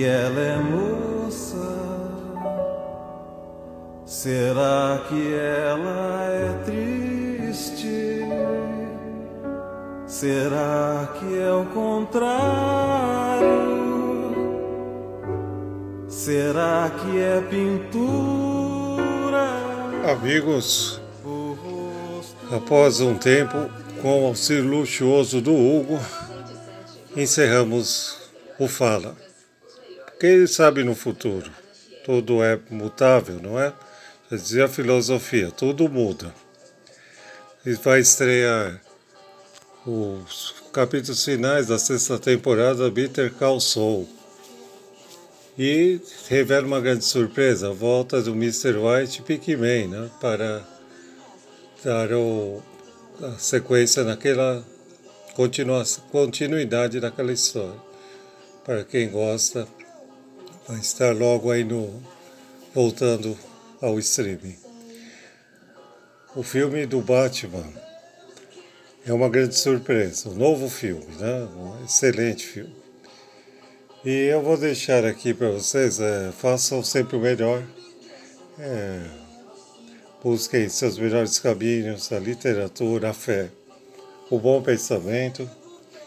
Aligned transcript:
Que 0.00 0.04
ela 0.04 0.40
é 0.40 0.56
moça? 0.56 1.56
Será 4.06 5.02
que 5.08 5.34
ela 5.34 6.24
é 6.24 6.62
triste? 6.64 8.22
Será 10.06 11.08
que 11.18 11.38
é 11.38 11.52
o 11.52 11.66
contrário? 11.66 13.09
Será 16.22 16.92
que 17.00 17.18
é 17.18 17.40
pintura? 17.40 17.80
Amigos, 20.12 21.00
após 22.54 23.00
um 23.00 23.16
tempo, 23.16 23.56
com 24.02 24.24
o 24.24 24.26
auxílio 24.26 24.68
luxuoso 24.68 25.40
do 25.40 25.54
Hugo, 25.54 25.98
encerramos 27.16 28.18
o 28.58 28.68
Fala. 28.68 29.16
Quem 30.20 30.46
sabe 30.46 30.84
no 30.84 30.94
futuro? 30.94 31.50
Tudo 32.04 32.44
é 32.44 32.60
mutável, 32.68 33.40
não 33.42 33.58
é? 33.58 33.72
Já 34.30 34.36
dizia 34.36 34.64
a 34.66 34.68
filosofia, 34.68 35.50
tudo 35.50 35.88
muda. 35.88 36.34
E 37.64 37.72
vai 37.72 38.00
estrear 38.00 38.78
os 39.86 40.54
capítulos 40.70 41.24
finais 41.24 41.68
da 41.68 41.78
sexta 41.78 42.18
temporada 42.18 42.90
Bitter 42.90 43.32
Call 43.32 43.58
Saul. 43.58 44.19
E 45.62 46.00
revela 46.26 46.66
uma 46.66 46.80
grande 46.80 47.04
surpresa, 47.04 47.68
a 47.68 47.72
volta 47.74 48.22
do 48.22 48.30
Mr. 48.30 48.78
White 48.78 49.20
Pikmin, 49.20 49.88
né? 49.88 50.10
Para 50.18 50.66
dar 51.84 52.10
o, 52.14 52.62
a 53.22 53.32
sequência 53.32 54.02
naquela 54.02 54.64
continuidade 56.10 56.98
daquela 56.98 57.30
história. 57.30 57.78
Para 58.64 58.84
quem 58.84 59.10
gosta, 59.10 59.68
vai 60.66 60.78
estar 60.78 61.14
logo 61.14 61.50
aí 61.50 61.62
no 61.62 62.02
voltando 62.72 63.36
ao 63.82 63.98
streaming. 63.98 64.56
O 66.34 66.42
filme 66.42 66.86
do 66.86 67.02
Batman 67.02 67.70
é 69.04 69.12
uma 69.12 69.28
grande 69.28 69.56
surpresa, 69.56 70.30
um 70.30 70.36
novo 70.36 70.70
filme, 70.70 71.04
né? 71.18 71.46
Um 71.54 71.84
excelente 71.84 72.46
filme. 72.46 72.79
E 74.02 74.28
eu 74.28 74.40
vou 74.40 74.56
deixar 74.56 75.04
aqui 75.04 75.34
para 75.34 75.50
vocês, 75.50 76.00
é, 76.00 76.32
façam 76.32 76.82
sempre 76.82 77.16
o 77.16 77.20
melhor. 77.20 77.62
É, 78.58 79.02
busquem 80.22 80.70
seus 80.70 80.96
melhores 80.98 81.38
caminhos, 81.38 82.10
a 82.10 82.18
literatura, 82.18 83.10
a 83.10 83.12
fé, 83.12 83.50
o 84.30 84.38
bom 84.38 84.62
pensamento 84.62 85.48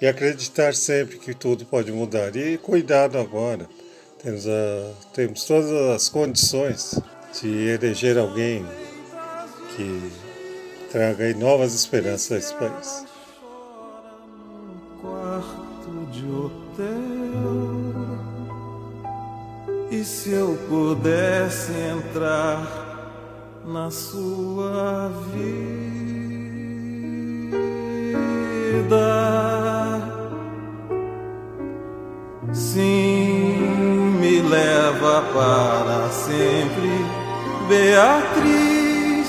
e 0.00 0.06
acreditar 0.06 0.74
sempre 0.74 1.18
que 1.18 1.34
tudo 1.34 1.66
pode 1.66 1.92
mudar. 1.92 2.34
E 2.34 2.56
cuidado 2.56 3.18
agora 3.18 3.68
temos, 4.22 4.46
a, 4.46 4.92
temos 5.12 5.44
todas 5.44 5.70
as 5.70 6.08
condições 6.08 6.98
de 7.38 7.68
eleger 7.68 8.16
alguém 8.16 8.64
que 9.76 10.10
traga 10.90 11.34
novas 11.34 11.74
esperanças 11.74 12.32
a 12.32 12.38
esse 12.38 12.54
país. 12.54 13.04
Quarto 15.02 16.06
de 16.10 16.24
hotel. 16.24 17.53
E 19.94 20.04
se 20.04 20.30
eu 20.30 20.58
pudesse 20.68 21.70
entrar 21.72 22.66
na 23.64 23.90
sua 23.92 25.08
vida? 25.32 25.94
Sim 32.52 33.84
leva 34.54 35.22
para 35.32 36.08
sempre. 36.10 36.90
Beatriz 37.68 39.28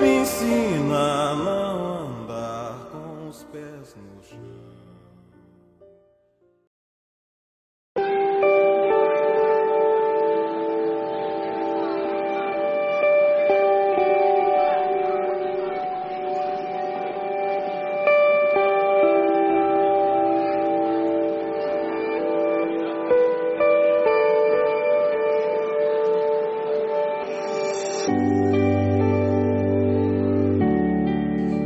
me 0.00 0.20
ensina 0.20 0.96
a 0.96 1.34
não 1.34 2.08
andar 2.08 2.88
com 2.90 3.28
os 3.28 3.42
pés 3.44 3.96
no 3.96 4.22
chão. 4.22 4.38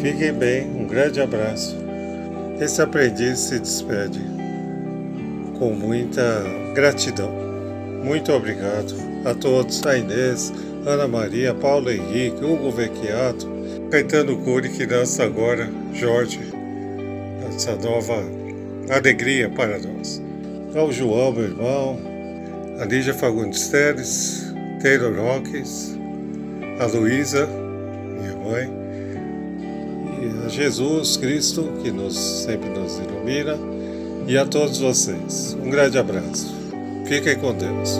Fiquem 0.00 0.32
bem, 0.32 0.66
um 0.66 0.86
grande 0.86 1.20
abraço. 1.20 1.76
Esse 2.58 2.80
aprendiz 2.80 3.38
se 3.38 3.58
despede 3.58 4.18
com 5.58 5.74
muita 5.74 6.42
gratidão. 6.74 7.30
Muito 8.02 8.32
obrigado 8.32 8.94
a 9.26 9.34
todos, 9.34 9.84
a 9.86 9.98
Inês, 9.98 10.54
Ana 10.86 11.06
Maria, 11.06 11.52
Paulo 11.52 11.90
Henrique, 11.90 12.42
Hugo 12.42 12.70
Vecchiato, 12.70 13.46
Caetano 13.90 14.38
Cury, 14.38 14.70
que 14.70 14.86
dança 14.86 15.24
agora, 15.24 15.68
Jorge, 15.92 16.40
essa 17.46 17.76
nova 17.76 18.24
alegria 18.88 19.50
para 19.50 19.78
nós. 19.78 20.22
Ao 20.74 20.90
João, 20.90 21.32
meu 21.32 21.44
irmão, 21.44 21.98
a 22.80 22.86
Lígia 22.86 23.12
Fagundes 23.12 23.68
Teres, 23.68 24.50
Taylor 24.80 25.18
Hawkins, 25.18 25.94
a 26.78 26.86
Luísa, 26.86 27.46
minha 28.18 28.36
mãe, 28.36 28.79
a 30.26 30.48
Jesus 30.48 31.16
Cristo, 31.16 31.72
que 31.82 31.90
nos, 31.90 32.16
sempre 32.16 32.68
nos 32.70 32.98
ilumina, 32.98 33.58
e 34.26 34.36
a 34.36 34.44
todos 34.44 34.78
vocês. 34.78 35.56
Um 35.60 35.70
grande 35.70 35.98
abraço. 35.98 36.54
Fiquem 37.06 37.36
com 37.36 37.52
Deus. 37.52 37.98